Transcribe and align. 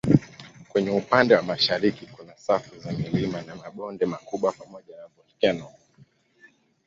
Kwenye 0.69 0.89
upande 0.91 1.35
wa 1.35 1.43
mashariki 1.43 2.05
kuna 2.05 2.33
safu 2.37 2.79
za 2.79 2.91
milima 2.91 3.41
na 3.41 3.55
mabonde 3.55 4.05
makubwa 4.05 4.51
pamoja 4.51 4.95
na 4.97 5.07
volkeno. 5.17 5.71